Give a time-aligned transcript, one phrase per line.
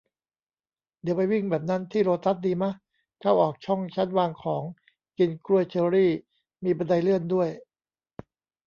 [1.01, 2.71] เดี๋ยวไปวิ่งแบบนั้นที่โลตัสดีมะ?
[3.19, 4.63] เข้าออกช่องชั้นวางของ
[5.17, 6.11] กินกล้วย เชอรี่
[6.63, 7.49] มีบันไดเลื่อนด้วย